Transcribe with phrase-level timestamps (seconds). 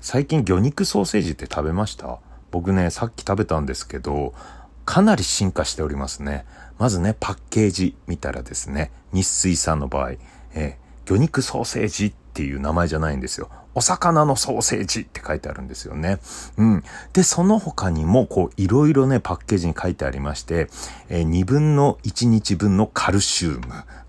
[0.00, 2.20] 最近魚肉ソーセージって食べました？
[2.50, 4.32] 僕ね、さっき食べたんですけど、
[4.86, 6.46] かなり進化しておりますね。
[6.78, 10.12] まずね、パッケージ見たらですね、日水さんの場合、
[10.54, 13.50] えー、魚肉ソーセージっていう名前じゃないんですよ。
[13.80, 16.18] お魚のソーセージって書いてあるんですよね。
[16.58, 16.84] うん。
[17.14, 20.68] で、その他にも、こう、いろいろね、パッケージに書いてありまして、
[21.08, 23.60] えー、2分の1日分のカルシウム。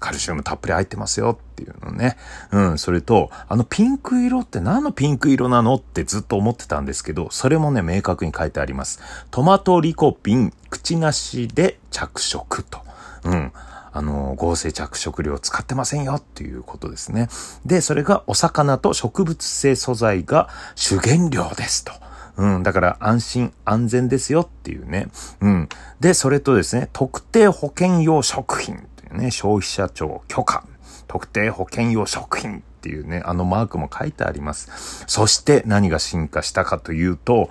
[0.02, 2.18] カルシウムたっぷり入ってますよっていうのね。
[2.52, 2.78] うん。
[2.78, 9.00] それと、あのピンク色って何のピンク色なのってずっと思ってたんですけど、それもね、明確に書いてあります。
[9.32, 12.80] トマトリコピン、口なしで着色と。
[13.24, 13.54] うん。
[13.94, 17.28] あの、合成着色料を使ってませんよっていうことですね。
[17.66, 21.92] で、それがお魚と植物性素材が主原料ですと。
[22.38, 22.64] うん。
[22.64, 25.08] だから安心安全ですよっていうね。
[25.42, 25.70] うん。
[26.00, 30.64] で、それとですね、特定保険用食品っていうね、消費者庁許可。
[31.08, 35.04] 特定保険用食品っていうね、あのマークも書いてあります。
[35.08, 37.50] そして何が進化したかというと、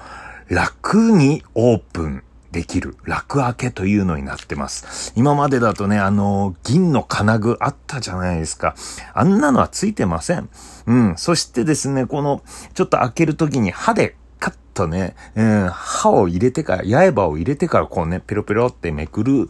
[0.48, 2.22] 楽にオープン
[2.52, 5.12] できる楽開けというのになってます。
[5.16, 8.74] 今までだとね、あの、銀の金具あったじゃないですか。
[9.14, 10.48] あんなのはついてません。
[10.86, 11.14] うん。
[11.16, 12.42] そしてですね、この、
[12.74, 19.48] ちょっと開けるときに歯でカッとね、うん、歯を入れてから、刃を入れてからこうね、ペロペロってめくる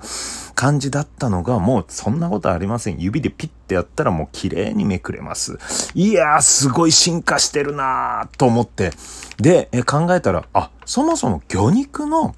[0.54, 2.98] 感じだったのが、もうそんなことありません。
[2.98, 5.58] 指でピッてやったらもう綺麗にめくれます。
[5.94, 8.90] いやー、すごい進化してるなーと思って。
[9.38, 12.34] で、え考えたら、あ、そもそも魚肉の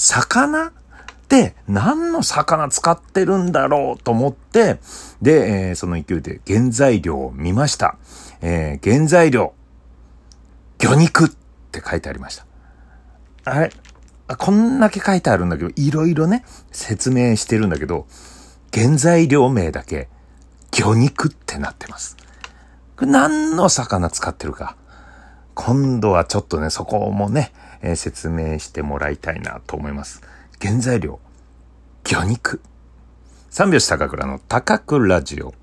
[0.00, 0.72] 魚っ
[1.28, 4.80] て何の魚使ってるんだろうと思って、
[5.20, 7.96] で、えー、その勢いで原材料を見ました。
[8.40, 9.52] えー、原材料、
[10.78, 11.28] 魚肉っ
[11.70, 12.46] て書いてありました。
[13.44, 13.70] あれ
[14.38, 18.06] こんだけ書いてあるんだけど、いろいろね、説明してるんだけど、
[18.72, 20.08] 原材料名だけ、
[20.70, 22.16] 魚肉ってなってます。
[22.96, 24.76] これ何の魚使ってるか。
[25.54, 30.22] 今度はちょっとね、そこもね、えー、説明してもらいたいなと思います。
[30.60, 31.20] 原材料、
[32.04, 32.60] 魚肉。
[33.48, 35.54] 三拍子高倉の高倉ラジオ。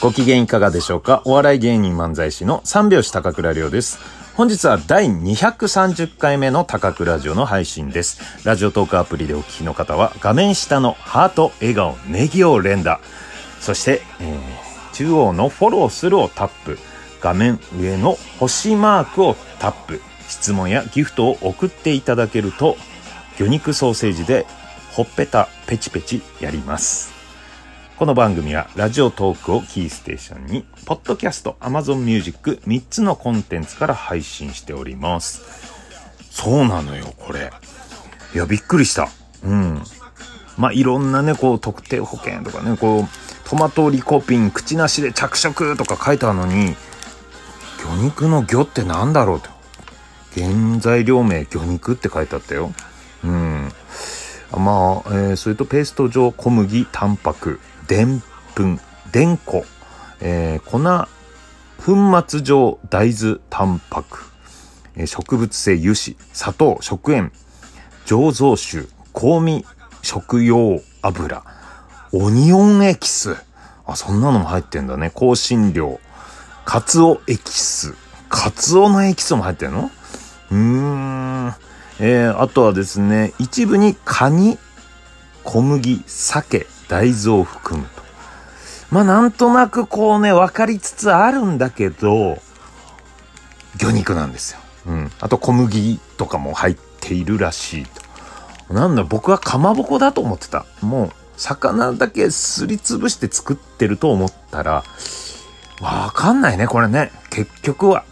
[0.00, 1.22] ご機嫌いかがでしょうか？
[1.24, 3.98] お笑い芸人漫才師の三拍子高倉涼です。
[4.36, 8.20] 本日は第230回目の高倉ラジオの配信です。
[8.46, 13.00] ラジオトークアプリでお聞きの方は画面下のハート、笑顔、ネギを連打。
[13.60, 16.78] そして、えー、中央のフォローするをタップ。
[17.22, 20.02] 画面上の星マークをタップ。
[20.28, 22.76] 質問やギフトを送っていただけると、
[23.38, 24.44] 魚肉ソーセージで
[24.92, 27.15] ほっぺたペチペチやります。
[27.98, 35.40] この番組はラジオトークをキーステーションに、ポッドキャスト、アマゾンミュージック3つのコンテンツから配信しております。
[36.30, 37.50] そうなのよ、これ。
[38.34, 39.08] いや、びっくりした。
[39.42, 39.82] うん。
[40.58, 46.76] まあ、いろんなね、こう、特定保険とかね、こう、トマトリコピン、口なしで着色とか書いてあるのに、
[47.78, 49.48] 魚肉の魚ってなんだろうと。
[50.34, 52.74] 原材料名魚肉って書いてあったよ。
[53.24, 53.72] うん。
[54.52, 57.58] まあ、えー、それとペースト状小麦、タンパク、
[57.88, 58.22] でん
[58.54, 58.80] ぷん、
[59.12, 59.64] でんこ、
[60.20, 60.80] えー、粉、
[61.84, 64.18] 粉末状大豆タンパク、
[64.96, 67.32] えー、植物性油脂、砂糖、食塩、
[68.06, 69.64] 醸造酒、香味
[70.02, 71.42] 食用油、
[72.12, 73.36] オニオンエキス。
[73.86, 75.10] あ、そんなのも入ってんだね。
[75.10, 76.00] 香辛料、
[76.64, 77.94] カツオエキス。
[78.28, 79.90] カツオのエキスも入ってんの？
[80.50, 81.54] うーん。
[81.98, 84.58] えー、あとはですね、一部にカニ、
[85.44, 88.02] 小麦、鮭、大豆を含むと。
[88.90, 92.38] まあなんとなくこうね、分かりつつあるんだけど、
[93.76, 94.60] 魚肉なんですよ。
[94.86, 95.10] うん。
[95.20, 97.86] あと小麦とかも入っているらしい
[98.68, 98.74] と。
[98.74, 100.66] なんだ、僕はかまぼこだと思ってた。
[100.80, 104.84] もう、魚だけすりつぶして作ってると思ったら、
[105.80, 107.12] わかんないね、これね。
[107.30, 108.04] 結局は。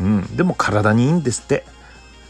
[0.00, 0.36] うん。
[0.36, 1.64] でも体にいいんですって。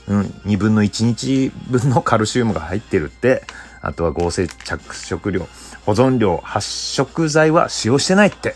[0.06, 0.20] うん。
[0.44, 3.44] 2分の1日分のカルシウムが入ってるって。
[3.82, 5.46] あとは合成着色料。
[5.84, 8.54] 保存料、発色剤は使用してないって。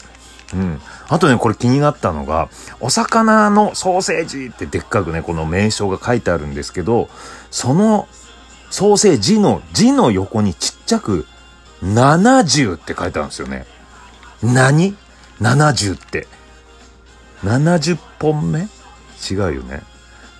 [0.54, 0.80] うん。
[1.08, 7.08] あとね、これ気になったのが、お魚のソーセージってでっかくね、この名称が書いてあるんですけど、
[7.50, 8.08] その
[8.70, 11.26] ソーセージの字の横にちっちゃく、
[11.82, 13.66] 70って書いてあるんですよね。
[14.42, 14.96] 何
[15.40, 16.28] ?70 って。
[17.42, 18.68] 70本目？
[19.30, 19.82] 違うよね。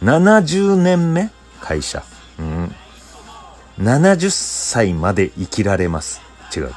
[0.03, 1.31] 70年目？
[1.61, 2.05] 会社。
[3.79, 6.21] 70歳まで生きられます。
[6.55, 6.73] 違う。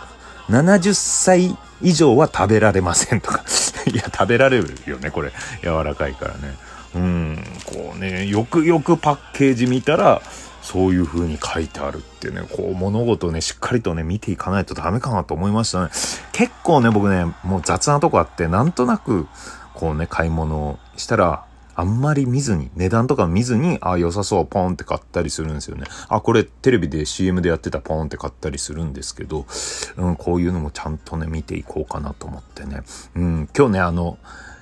[0.50, 3.44] 70歳以上は食べられませんとか
[3.92, 5.32] いや、食べられるよね、これ。
[5.64, 6.58] 柔らかいからね。
[6.96, 10.22] うん、こうね、よくよくパッケージ見たら、
[10.62, 15.90] そういう風に書いてあるってね、こう物事をね、しっかりとね、見ていかないとダメかなと思いましたね。
[16.32, 19.28] 結構ね、僕ね、もう雑なとこあって、なんとなく、
[19.74, 21.44] こうね、買い物をしたら、
[21.80, 25.86] あんまり見ずに、値段とか見ずに、あ、良さそう、ポンって買ったりするんですよね。
[26.10, 29.46] あ、これテレビで CM でやってたポンって買ったりするんですけど、
[29.96, 32.82] うん、こういうのもちゃんとね、見ていこうかなと思ってね。
[33.16, 34.18] うん、今日ね、あの、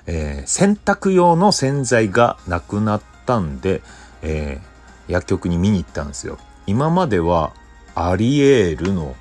[0.06, 3.82] えー、洗濯用の洗剤がなくなったんで、
[4.22, 6.38] えー、薬局に見に行ったんですよ。
[6.68, 7.52] 今までは、
[7.96, 9.16] アリエールの、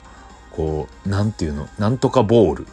[0.52, 2.68] こう、なんていうの、なんとかボール。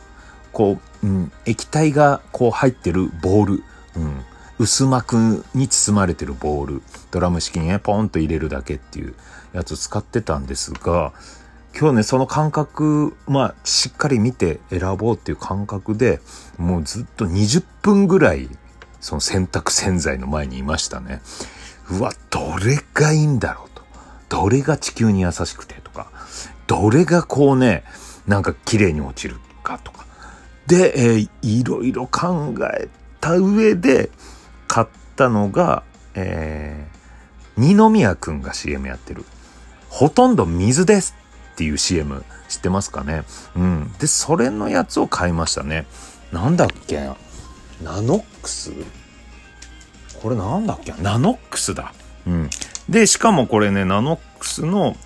[0.53, 3.65] こう、うん、液体がこう入ってるボール。
[3.97, 4.23] うん。
[4.59, 9.15] 薄膜に包まれてるボール、ドラム式に、ポンと入れるだけっていう
[9.53, 11.13] やつを使ってたんですが、
[11.79, 16.21] 今日ね、その感覚、まあ、しっかり見て選ぼうっていう感覚で、
[16.57, 18.49] もうずっと20分ぐらい、
[19.01, 21.21] その洗濯洗剤の前にいましたね。
[21.91, 23.83] うわ、どれがいいんだろうと。
[24.29, 26.11] どれが地球に優しくてとか、
[26.69, 27.83] どれがこうね、
[28.29, 30.07] なんか綺麗に落ちるかとか。
[30.69, 32.89] で、えー、いろいろ考え
[33.21, 34.11] た上で、
[34.75, 35.85] 買ったのが、
[36.17, 39.25] えー、二宮くんが CM やってる。
[39.89, 41.15] ほとんど水です
[41.53, 43.23] っていう CM 知ってますかね？
[43.55, 43.93] うん。
[44.01, 45.87] で、それのやつを買いましたね。
[46.33, 47.09] なんだっけ？
[47.85, 48.73] ナノックス？
[50.21, 50.93] これなんだっけ？
[51.01, 51.95] ナノックスだ。
[52.27, 52.51] うん。
[52.89, 54.97] で、しかもこれね、ナノックスの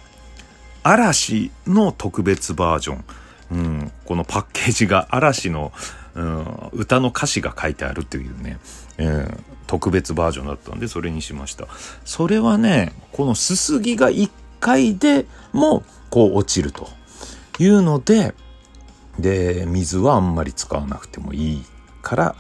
[0.83, 3.05] 嵐の特別バージョン。
[3.51, 3.93] うん。
[4.07, 5.73] このパッケージが嵐の、
[6.19, 8.59] うん、歌の歌詞が書いてあるというね、
[8.99, 11.69] えー、特別バージョンだったんで、それにしました。
[12.05, 14.29] それはね、このすすぎが1
[14.59, 16.89] 回でも、こう落ちると
[17.61, 18.35] いうので、
[19.21, 21.65] で、水はあんまり使わなくてもいい
[22.03, 22.37] から、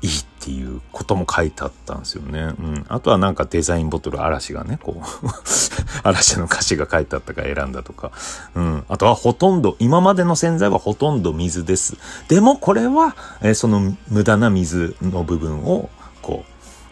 [0.00, 0.10] いい
[0.46, 2.38] っていうことも書いてあったんですよね。
[2.38, 2.86] うん。
[2.88, 5.26] あとはなんかデザインボトル嵐がね、こう
[6.06, 8.12] 嵐の歌詞が書いてあったから選んだとか。
[8.54, 8.84] うん。
[8.88, 11.96] あとはほとんど、今までの洗剤はほとんど水です。
[12.28, 15.90] でもこれは、えー、その無駄な水の部分を
[16.22, 16.44] こ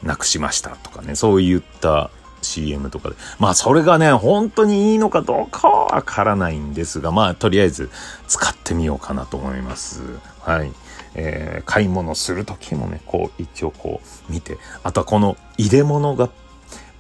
[0.03, 2.11] う、なくしましたとかね、そういった
[2.43, 3.15] CM とかで。
[3.39, 7.89] まあそれがね、本当にいいのかどうかはわからないんですが、まあとりあえず
[8.27, 10.03] 使ってみようかなと思います。
[10.41, 10.73] はい。
[11.15, 16.31] えー、買い物する時もね、こう一応こう見て、あとはこの入れ物が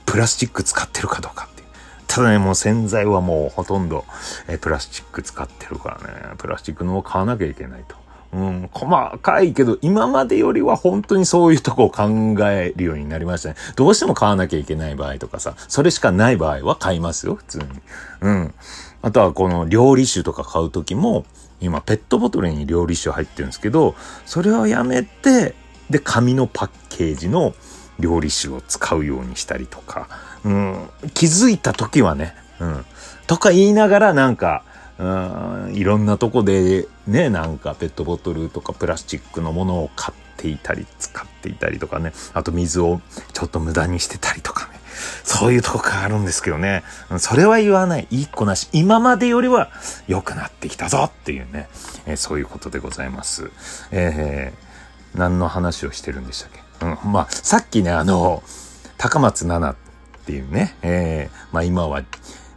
[0.06, 1.69] プラスチック使ってるかどうかっていう。
[2.06, 4.05] ただね、もう洗剤はもうほとんど、
[4.49, 7.96] えー、プラスチック使ってるからね、プラスチックのを買わなきゃいけないと。
[8.34, 13.55] うん、細かいけど、今までよりは本当にそういうとこを考えるようになりましたね。
[13.76, 17.64] どうしても買わなきゃいけない場合とかさ、それしかない場合は買いますよ、普通に。
[18.22, 18.55] うん。
[19.02, 21.25] あとはこの料理酒とか買うときも、
[21.64, 23.94] 今ペットボトルに料理酒入ってるんですけど、
[24.26, 25.55] それをやめて、
[25.90, 27.55] で、紙のパッケージの
[27.99, 30.08] 料理酒を使うようにしたりとか、
[30.44, 32.84] うん、気づいた時はね、うん、
[33.26, 34.64] とか言いながらなんか、
[34.99, 43.00] うん、いろんなとこでね、なんかペットボトルとかプラスチックのものを買っていたり、使っていたりとかね、あと水を
[43.32, 44.74] ちょっと無駄にしてたりとかね。
[45.24, 46.82] そういうとこがあるんですけどね。
[47.18, 48.06] それは言わない。
[48.10, 48.68] 一個なし。
[48.72, 49.70] 今までよりは
[50.06, 51.68] 良くなってきたぞっていうね。
[52.06, 53.50] えー、そういうことでございます。
[53.90, 56.86] えー、何の話をしてるんでしたっけ？
[56.86, 57.12] うん。
[57.12, 58.42] まあ、さっきね、あの、
[58.98, 59.76] 高松菜奈
[60.22, 62.02] っていうね、えー、まあ今は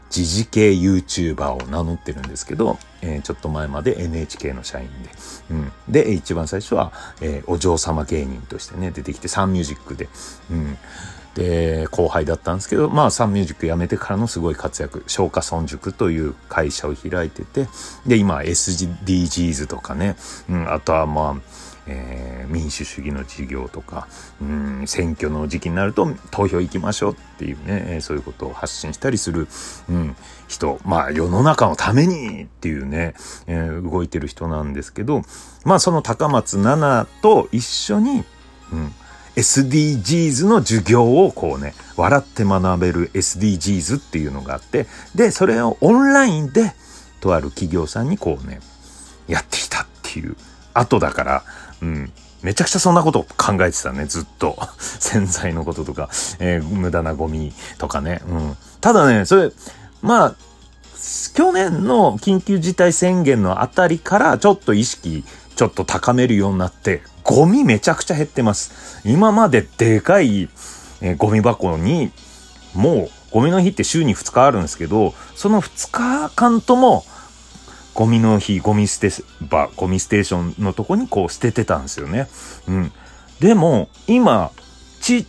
[0.10, 5.10] 時事系 YouTuber を名乗ってるんですけど、えー、ちょっと前まで NHK の社員で。
[5.52, 5.72] うん。
[5.88, 10.10] で、一番最初は、えー、お嬢様芸人としてね、出てきてサンミュージックで。
[10.52, 10.78] うん。
[11.38, 17.68] で、後輩だったんですけど、まあ、サンミュージック辞めてからのすごい活躍、松下村塾という会社を開いてて、
[18.08, 20.16] で、今、SDGs とかね、
[20.50, 21.42] うん、あとはまあ、
[21.88, 24.08] えー、民主主義の授業とか、
[24.42, 29.48] うん、選挙の時期になると投票行きましょうっていうね、そういうことを発信したりする、
[29.90, 30.16] うん、
[30.48, 33.14] 人、まあ世の中のためにっていうね、
[33.48, 35.22] えー、動いてる人なんですけど、
[35.64, 38.24] まあその高松菜奈と一緒に、
[38.72, 38.94] うん、
[39.38, 46.74] SDGs の授業をこうね、笑って学べる SDGs っていうのがあって、で、それをオンラインで、
[47.20, 48.60] とある企業さんにこうね、
[49.28, 50.36] やっていたっていう
[50.74, 51.44] 後だから、
[51.82, 52.12] うん。
[52.44, 54.58] めちゃくちゃそんなこと考えてたね、ずっと。
[54.78, 58.22] 洗剤のこととか、えー、無駄なゴミとかね。
[58.28, 58.58] うん。
[58.80, 59.52] ただね、それ、
[60.02, 60.36] まあ、
[61.34, 65.24] 去年の緊急事態宣言のあたりからちょっと意識
[65.56, 69.02] ちょっと高めるようになって、ゴミめちゃくちゃ減ってます。
[69.04, 70.50] 今まででかい、
[71.02, 72.12] えー、ゴミ箱に、
[72.76, 77.06] もうゴミの日って週に2日あるんですけど、その2日間とも
[77.98, 79.10] ゴミの日、ゴミ捨て
[79.42, 82.28] 場、ゴミステーションのとこにこう捨ててたんですよね。
[82.68, 82.92] うん。
[83.40, 84.52] でも、今、
[85.02, 85.26] ちっ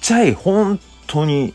[0.00, 1.52] ちゃい、本当に、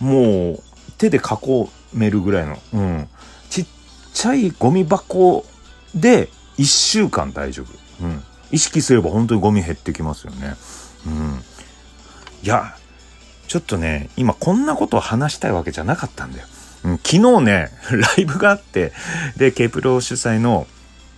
[0.00, 0.62] もう、
[0.98, 3.08] 手で囲めるぐらいの、うん。
[3.48, 3.66] ちっ
[4.12, 5.46] ちゃいゴミ箱
[5.94, 6.28] で
[6.58, 8.04] 1週間大丈夫。
[8.04, 8.22] うん。
[8.50, 10.56] 意識すれば本当にゴミ減ってきますよね。
[11.06, 11.42] うん。
[12.42, 12.76] いや、
[13.48, 16.46] ちょっとね、今こんなことを話したいわけじゃなかったんだよ。
[16.82, 18.92] 昨日ね、 ライブがあって、
[19.36, 20.66] で、K プロ主催の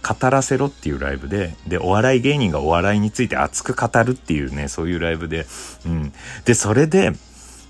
[0.02, 5.47] 語らせろっていうライブで、で、お笑い芸人がお笑いについて熱く語るっていうね、そういうライブで、
[5.87, 6.12] うん。
[6.44, 7.12] で、それで、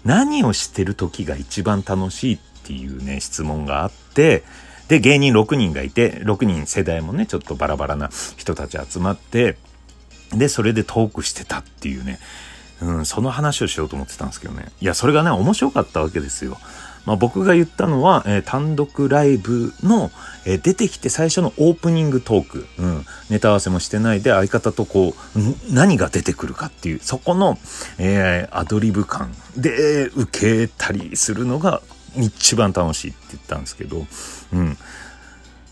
[0.04, 4.42] 何をしてる時が一番楽しいっていうね、質問があって、
[4.88, 9.56] で、芸人6人がいて、6人世代もね、ちょっとバラバラな人たち集まって、
[10.32, 12.18] で、それでトークしてたっていうね、
[12.82, 14.66] うん、その話をしようと思ってたんですけどね。
[14.80, 16.58] いや、それがね、面白かったわけですよ。
[17.06, 20.10] まあ、僕が言ったのは、えー、単独ライブの、
[20.46, 27.58] えー、出てきて最初のオープニングトーク、うん、ネタ合わせもしてないで相方とこう、何が出てくるかっていう、そこの、
[27.98, 29.32] えー、アドリブ感。
[29.56, 31.80] で受けたりするのが
[32.16, 34.06] 一番楽しいって言ったんですけど、
[34.52, 34.76] うん。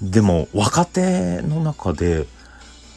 [0.03, 2.27] でも、若手の中で、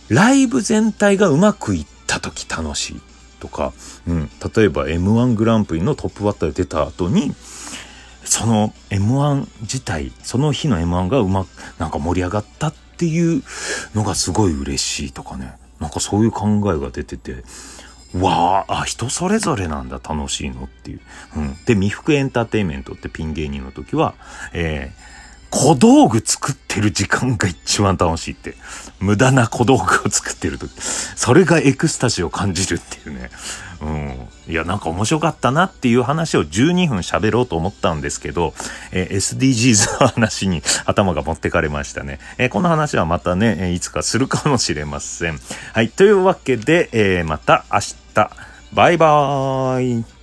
[0.10, 3.02] ライブ全体がうまくいった時楽しい
[3.40, 3.74] とか、
[4.08, 4.30] うん。
[4.56, 7.34] 例えば M1 グランプリのトップバッターで出た後に、
[8.26, 11.48] その M1 自体、その日の M1 がうまく、
[11.80, 13.44] なんか盛り上がったっていう
[13.94, 15.54] のがすごい嬉しいとかね。
[15.80, 17.44] なんかそういう考えが出てて、
[18.14, 21.02] わあ、あ、人それぞれなんだ、楽しいのっていう。
[21.36, 21.54] うん。
[21.66, 24.16] で、未服エンターテインメントってピン芸人の時は、
[24.54, 25.15] えー、
[25.56, 28.56] 小道具作ってる時間が一番楽しいって。
[29.00, 30.70] 無駄な小道具を作ってる時。
[30.82, 33.30] それがエクスタシーを感じるっていうね。
[33.82, 34.52] うん。
[34.52, 38.54] いや、なんか面白かったなっていう話を12分喋ろうと思ったんですけど、
[38.92, 42.20] え、SDGs の話に頭が持ってかれましたね。
[42.38, 45.40] え、この話はまたね、いつかするかもしれません。
[45.72, 45.90] はい。
[45.90, 47.80] というわけで、えー、また明
[48.14, 48.30] 日。
[48.74, 50.15] バイバーイ。